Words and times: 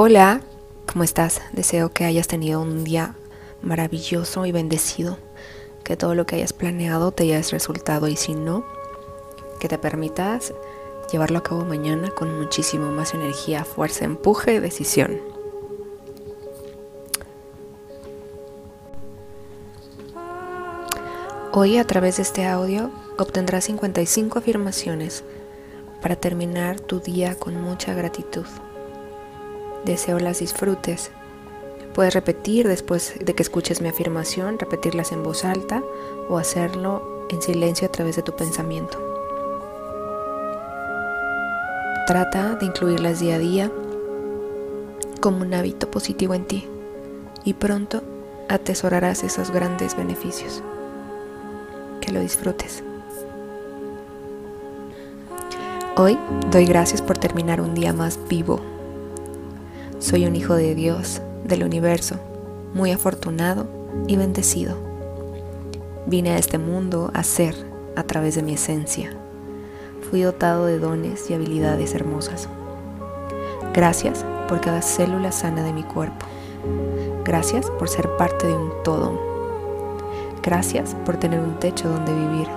Hola, 0.00 0.42
¿cómo 0.86 1.02
estás? 1.02 1.42
Deseo 1.50 1.90
que 1.90 2.04
hayas 2.04 2.28
tenido 2.28 2.60
un 2.60 2.84
día 2.84 3.16
maravilloso 3.62 4.46
y 4.46 4.52
bendecido, 4.52 5.18
que 5.82 5.96
todo 5.96 6.14
lo 6.14 6.24
que 6.24 6.36
hayas 6.36 6.52
planeado 6.52 7.10
te 7.10 7.24
haya 7.24 7.42
resultado 7.50 8.06
y 8.06 8.14
si 8.14 8.36
no, 8.36 8.64
que 9.58 9.66
te 9.66 9.76
permitas 9.76 10.54
llevarlo 11.10 11.38
a 11.38 11.42
cabo 11.42 11.64
mañana 11.64 12.10
con 12.10 12.38
muchísimo 12.38 12.92
más 12.92 13.12
energía, 13.12 13.64
fuerza, 13.64 14.04
empuje 14.04 14.54
y 14.54 14.58
decisión. 14.60 15.20
Hoy 21.50 21.76
a 21.76 21.84
través 21.84 22.18
de 22.18 22.22
este 22.22 22.46
audio 22.46 22.92
obtendrás 23.18 23.64
55 23.64 24.38
afirmaciones 24.38 25.24
para 26.00 26.14
terminar 26.14 26.78
tu 26.78 27.00
día 27.00 27.34
con 27.34 27.60
mucha 27.60 27.94
gratitud. 27.94 28.46
Deseo 29.84 30.18
las 30.18 30.40
disfrutes. 30.40 31.10
Puedes 31.94 32.14
repetir 32.14 32.68
después 32.68 33.14
de 33.20 33.34
que 33.34 33.42
escuches 33.42 33.80
mi 33.80 33.88
afirmación, 33.88 34.58
repetirlas 34.58 35.12
en 35.12 35.22
voz 35.22 35.44
alta 35.44 35.82
o 36.28 36.38
hacerlo 36.38 37.26
en 37.30 37.42
silencio 37.42 37.86
a 37.88 37.92
través 37.92 38.16
de 38.16 38.22
tu 38.22 38.32
pensamiento. 38.32 38.98
Trata 42.06 42.56
de 42.56 42.66
incluirlas 42.66 43.20
día 43.20 43.36
a 43.36 43.38
día 43.38 43.72
como 45.20 45.42
un 45.42 45.54
hábito 45.54 45.90
positivo 45.90 46.34
en 46.34 46.44
ti 46.44 46.68
y 47.44 47.54
pronto 47.54 48.02
atesorarás 48.48 49.24
esos 49.24 49.50
grandes 49.50 49.96
beneficios. 49.96 50.62
Que 52.00 52.12
lo 52.12 52.20
disfrutes. 52.20 52.82
Hoy 55.96 56.18
doy 56.50 56.64
gracias 56.64 57.02
por 57.02 57.18
terminar 57.18 57.60
un 57.60 57.74
día 57.74 57.92
más 57.92 58.18
vivo 58.28 58.77
soy 59.98 60.26
un 60.26 60.36
hijo 60.36 60.54
de 60.54 60.74
Dios, 60.74 61.20
del 61.44 61.64
universo, 61.64 62.16
muy 62.72 62.92
afortunado 62.92 63.66
y 64.06 64.16
bendecido. 64.16 64.76
Vine 66.06 66.30
a 66.30 66.38
este 66.38 66.58
mundo 66.58 67.10
a 67.14 67.24
ser 67.24 67.54
a 67.96 68.04
través 68.04 68.36
de 68.36 68.42
mi 68.42 68.54
esencia. 68.54 69.10
Fui 70.08 70.22
dotado 70.22 70.66
de 70.66 70.78
dones 70.78 71.28
y 71.30 71.34
habilidades 71.34 71.94
hermosas. 71.94 72.48
Gracias 73.74 74.24
por 74.48 74.60
cada 74.60 74.82
célula 74.82 75.32
sana 75.32 75.64
de 75.64 75.72
mi 75.72 75.82
cuerpo. 75.82 76.26
Gracias 77.24 77.68
por 77.70 77.88
ser 77.88 78.08
parte 78.16 78.46
de 78.46 78.54
un 78.54 78.70
todo. 78.84 79.20
Gracias 80.42 80.94
por 81.04 81.16
tener 81.16 81.40
un 81.40 81.58
techo 81.58 81.88
donde 81.88 82.14
vivir. 82.14 82.48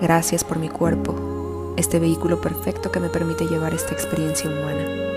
Gracias 0.00 0.44
por 0.44 0.58
mi 0.58 0.68
cuerpo, 0.68 1.74
este 1.76 1.98
vehículo 1.98 2.40
perfecto 2.40 2.90
que 2.90 3.00
me 3.00 3.08
permite 3.08 3.46
llevar 3.46 3.74
esta 3.74 3.92
experiencia 3.92 4.48
humana. 4.48 5.07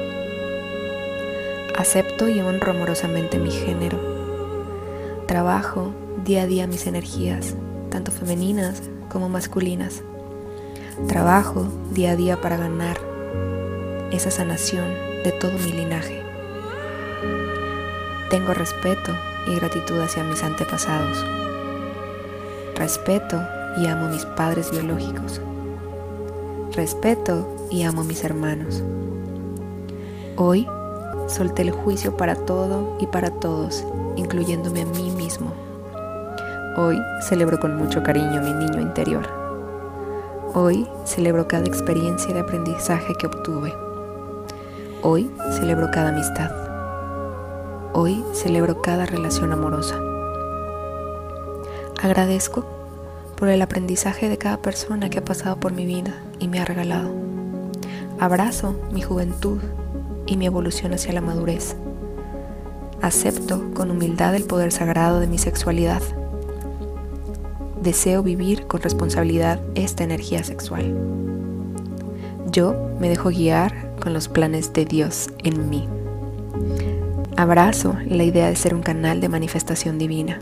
Acepto 1.78 2.28
y 2.28 2.40
honro 2.42 2.72
amorosamente 2.72 3.40
mi 3.40 3.50
género. 3.50 3.98
Trabajo 5.26 5.94
día 6.24 6.44
a 6.44 6.46
día 6.46 6.68
mis 6.68 6.86
energías, 6.86 7.56
tanto 7.90 8.12
femeninas 8.12 8.84
como 9.10 9.30
masculinas. 9.30 10.04
Trabajo 11.08 11.68
día 11.92 12.12
a 12.12 12.16
día 12.18 12.42
para 12.42 12.58
ganar 12.58 13.00
esa 14.12 14.32
sanación 14.32 14.94
de 15.24 15.32
todo 15.32 15.54
mi 15.54 15.72
linaje. 15.72 16.22
Tengo 18.30 18.54
respeto 18.54 19.16
y 19.48 19.56
gratitud 19.56 20.00
hacia 20.02 20.26
mis 20.26 20.44
antepasados. 20.44 21.26
Respeto 22.76 23.42
y 23.78 23.88
amo 23.88 24.08
a 24.08 24.10
mis 24.10 24.26
padres 24.26 24.72
biológicos. 24.72 25.42
Respeto 26.76 27.68
y 27.72 27.84
amo 27.84 28.02
a 28.02 28.06
mis 28.06 28.24
hermanos. 28.24 28.84
Hoy 30.36 30.68
Solté 31.32 31.62
el 31.62 31.72
juicio 31.72 32.18
para 32.18 32.36
todo 32.36 32.98
y 33.00 33.08
para 33.08 33.30
todos, 33.30 33.86
incluyéndome 34.18 34.82
a 34.82 34.86
mí 34.86 35.12
mismo. 35.12 35.54
Hoy 36.76 37.02
celebro 37.22 37.58
con 37.58 37.78
mucho 37.78 38.04
cariño 38.04 38.42
mi 38.42 38.52
niño 38.52 38.82
interior. 38.82 39.26
Hoy 40.54 40.86
celebro 41.06 41.48
cada 41.48 41.64
experiencia 41.64 42.34
de 42.34 42.42
aprendizaje 42.42 43.16
que 43.16 43.28
obtuve. 43.28 43.74
Hoy 45.04 45.32
celebro 45.52 45.90
cada 45.90 46.10
amistad. 46.10 46.52
Hoy 47.94 48.26
celebro 48.34 48.82
cada 48.82 49.06
relación 49.06 49.54
amorosa. 49.54 49.96
Agradezco 52.04 52.66
por 53.38 53.48
el 53.48 53.62
aprendizaje 53.62 54.28
de 54.28 54.38
cada 54.38 54.58
persona 54.58 55.10
que 55.10 55.20
ha 55.20 55.24
pasado 55.24 55.62
por 55.62 55.72
mi 55.72 55.86
vida 55.86 56.14
y 56.40 56.50
me 56.50 56.60
ha 56.60 56.66
regalado. 56.66 57.10
Abrazo 58.20 58.76
mi 58.92 59.02
juventud 59.02 59.60
y 60.32 60.38
mi 60.38 60.46
evolución 60.46 60.94
hacia 60.94 61.12
la 61.12 61.20
madurez. 61.20 61.76
Acepto 63.02 63.74
con 63.74 63.92
humildad 63.92 64.34
el 64.34 64.46
poder 64.46 64.72
sagrado 64.72 65.20
de 65.20 65.28
mi 65.28 65.38
sexualidad. 65.38 66.02
Deseo 67.82 68.24
vivir 68.24 68.66
con 68.66 68.82
responsabilidad 68.82 69.60
esta 69.76 70.06
energía 70.06 70.44
sexual. 70.46 70.96
Yo 72.50 72.76
me 73.02 73.10
dejo 73.10 73.30
guiar 73.30 73.94
con 74.00 74.14
los 74.14 74.30
planes 74.30 74.72
de 74.72 74.86
Dios 74.86 75.30
en 75.44 75.70
mí. 75.70 75.90
Abrazo 77.36 77.98
la 78.08 78.24
idea 78.24 78.48
de 78.48 78.56
ser 78.56 78.74
un 78.74 78.84
canal 78.84 79.20
de 79.20 79.28
manifestación 79.28 79.98
divina. 79.98 80.40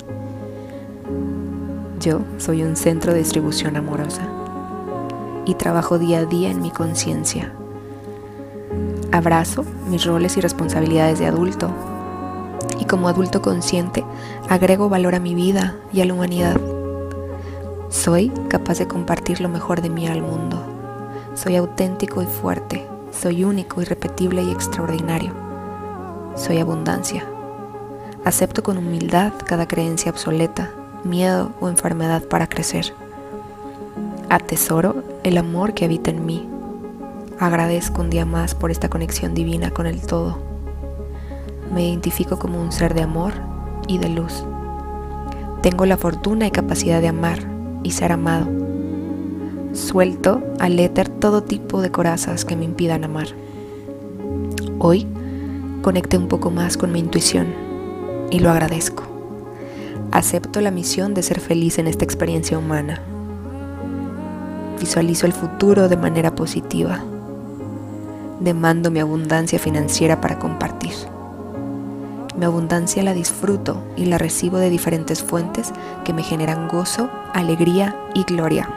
Yo 2.00 2.22
soy 2.38 2.62
un 2.62 2.76
centro 2.76 3.14
de 3.14 3.20
distribución 3.20 3.76
amorosa 3.76 4.28
y 5.46 5.56
trabajo 5.56 5.98
día 5.98 6.20
a 6.20 6.26
día 6.26 6.52
en 6.52 6.62
mi 6.62 6.70
conciencia 6.70 7.54
Abrazo 9.19 9.66
mis 9.90 10.06
roles 10.06 10.38
y 10.38 10.40
responsabilidades 10.40 11.19
de 11.19 11.25
adulto 11.25 11.69
y 12.80 12.85
como 12.85 13.09
adulto 13.09 13.41
consciente 13.41 14.06
agrego 14.47 14.88
valor 14.88 15.13
a 15.13 15.19
mi 15.19 15.35
vida 15.35 15.75
y 15.91 16.00
a 16.00 16.06
la 16.06 16.13
humanidad. 16.13 16.56
Soy 17.90 18.31
capaz 18.47 18.80
de 18.80 18.88
compartir 18.88 19.41
lo 19.41 19.50
mejor 19.50 19.81
de 19.81 19.90
mí 19.90 20.07
al 20.07 20.22
mundo. 20.22 20.63
Soy 21.35 21.57
auténtico 21.57 22.22
y 22.22 22.28
fuerte. 22.28 22.88
Soy 23.12 23.44
único, 23.44 23.81
irrepetible 23.81 24.41
y 24.41 24.52
extraordinario. 24.52 25.34
Soy 26.36 26.59
abundancia. 26.59 27.25
Acepto 28.24 28.63
con 28.63 28.78
humildad 28.78 29.34
cada 29.46 29.68
creencia 29.68 30.13
obsoleta, 30.13 30.72
miedo 31.03 31.51
o 31.59 31.68
enfermedad 31.68 32.24
para 32.24 32.47
crecer. 32.47 32.94
Atesoro 34.30 35.03
el 35.24 35.38
amor 35.38 35.74
que 35.74 35.84
habita 35.84 36.09
en 36.09 36.25
mí 36.25 36.50
Agradezco 37.40 38.02
un 38.02 38.10
día 38.10 38.26
más 38.26 38.54
por 38.54 38.70
esta 38.70 38.90
conexión 38.90 39.34
divina 39.34 39.72
con 39.72 39.88
el 39.88 40.02
todo. 40.02 40.38
Me 41.74 41.88
identifico 41.88 42.38
como 42.38 42.62
un 42.62 42.74
ser 42.74 42.94
de 42.94 43.02
amor 43.02 43.32
y 43.88 43.98
de 43.98 44.10
luz. 44.10 44.44
Tengo 45.62 45.86
la 45.86 45.96
fortuna 45.96 46.48
y 46.48 46.52
capacidad 46.52 47.00
de 47.00 47.08
amar 47.08 47.40
y 47.82 47.92
ser 47.92 48.12
amado. 48.12 48.46
Suelto 49.72 50.44
al 50.60 50.78
éter 50.80 51.08
todo 51.08 51.42
tipo 51.42 51.82
de 51.82 51.92
corazas 51.92 52.44
que 52.44 52.58
me 52.58 52.66
impidan 52.66 53.06
amar. 53.06 53.28
Hoy 54.78 55.08
conecté 55.82 56.18
un 56.18 56.28
poco 56.28 56.52
más 56.52 56.76
con 56.76 56.92
mi 56.92 57.00
intuición 57.00 57.48
y 58.32 58.40
lo 58.40 58.50
agradezco. 58.50 59.04
Acepto 60.12 60.60
la 60.60 60.72
misión 60.72 61.14
de 61.14 61.24
ser 61.24 61.40
feliz 61.40 61.80
en 61.80 61.88
esta 61.88 62.04
experiencia 62.04 62.58
humana. 62.58 63.02
Visualizo 64.78 65.26
el 65.26 65.32
futuro 65.32 65.88
de 65.88 65.96
manera 65.96 66.36
positiva 66.36 67.02
demando 68.40 68.92
mi 68.92 69.00
abundancia 69.00 69.60
financiera 69.60 70.22
para 70.22 70.40
compartir. 70.40 70.94
Mi 72.38 72.46
abundancia 72.46 73.04
la 73.04 73.14
disfruto 73.14 73.84
y 73.98 74.06
la 74.06 74.18
recibo 74.18 74.58
de 74.58 74.70
diferentes 74.70 75.22
fuentes 75.22 75.74
que 76.06 76.14
me 76.14 76.24
generan 76.24 76.68
gozo, 76.70 77.10
alegría 77.34 77.96
y 78.14 78.24
gloria. 78.24 78.70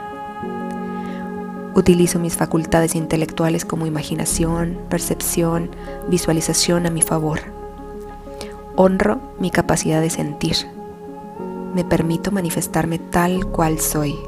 Utilizo 1.75 2.19
mis 2.19 2.35
facultades 2.35 2.93
intelectuales 2.93 3.65
como 3.65 3.85
imaginación, 3.85 4.77
percepción, 4.89 5.69
visualización 6.09 6.85
a 6.85 6.89
mi 6.89 7.01
favor. 7.01 7.39
Honro 8.75 9.21
mi 9.39 9.49
capacidad 9.49 10.01
de 10.01 10.09
sentir. 10.09 10.55
Me 11.73 11.83
permito 11.83 12.31
manifestarme 12.31 12.99
tal 12.99 13.45
cual 13.47 13.79
soy. 13.79 14.19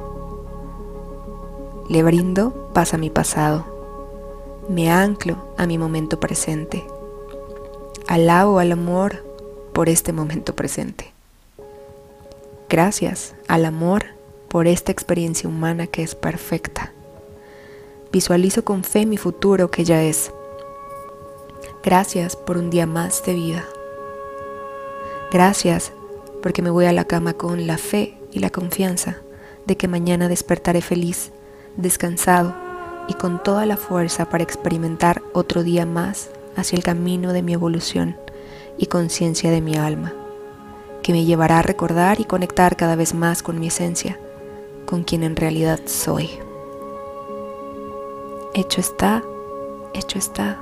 Le 1.89 2.01
brindo 2.01 2.71
paz 2.73 2.95
a 2.95 2.97
mi 2.97 3.11
pasado 3.11 3.74
me 4.69 4.89
anclo 4.89 5.37
a 5.57 5.67
mi 5.67 5.77
momento 5.77 6.19
presente. 6.19 6.83
Alabo 8.07 8.59
al 8.59 8.71
amor 8.71 9.23
por 9.73 9.89
este 9.89 10.11
momento 10.11 10.55
presente. 10.55 11.13
Gracias 12.69 13.35
al 13.47 13.65
amor 13.65 14.05
por 14.47 14.67
esta 14.67 14.91
experiencia 14.91 15.49
humana 15.49 15.87
que 15.87 16.01
es 16.01 16.15
perfecta. 16.15 16.91
Visualizo 18.11 18.63
con 18.63 18.83
fe 18.83 19.05
mi 19.05 19.17
futuro 19.17 19.69
que 19.69 19.83
ya 19.83 20.01
es. 20.01 20.31
Gracias 21.83 22.35
por 22.35 22.57
un 22.57 22.69
día 22.69 22.87
más 22.87 23.23
de 23.23 23.33
vida. 23.33 23.65
Gracias 25.31 25.91
porque 26.41 26.61
me 26.61 26.69
voy 26.69 26.85
a 26.85 26.93
la 26.93 27.05
cama 27.05 27.33
con 27.33 27.67
la 27.67 27.77
fe 27.77 28.17
y 28.31 28.39
la 28.39 28.49
confianza 28.49 29.17
de 29.67 29.77
que 29.77 29.87
mañana 29.87 30.27
despertaré 30.27 30.81
feliz, 30.81 31.31
descansado 31.75 32.64
y 33.07 33.13
con 33.13 33.41
toda 33.41 33.65
la 33.65 33.77
fuerza 33.77 34.29
para 34.29 34.43
experimentar 34.43 35.21
otro 35.33 35.63
día 35.63 35.85
más 35.85 36.29
hacia 36.55 36.77
el 36.77 36.83
camino 36.83 37.33
de 37.33 37.41
mi 37.41 37.53
evolución 37.53 38.17
y 38.77 38.87
conciencia 38.87 39.51
de 39.51 39.61
mi 39.61 39.75
alma, 39.75 40.13
que 41.03 41.13
me 41.13 41.25
llevará 41.25 41.59
a 41.59 41.63
recordar 41.63 42.19
y 42.19 42.25
conectar 42.25 42.75
cada 42.75 42.95
vez 42.95 43.13
más 43.13 43.43
con 43.43 43.59
mi 43.59 43.67
esencia, 43.67 44.19
con 44.85 45.03
quien 45.03 45.23
en 45.23 45.35
realidad 45.35 45.79
soy. 45.85 46.29
Hecho 48.53 48.79
está, 48.79 49.23
hecho 49.93 50.17
está, 50.17 50.61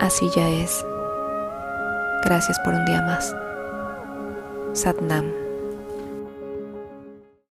así 0.00 0.28
ya 0.34 0.48
es. 0.48 0.84
Gracias 2.24 2.58
por 2.64 2.74
un 2.74 2.84
día 2.84 3.02
más. 3.02 3.34
Satnam. 4.74 5.41